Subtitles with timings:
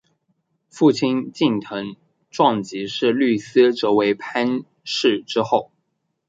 [0.67, 1.95] 父亲近藤
[2.31, 5.69] 壮吉是律师则为藩士之后。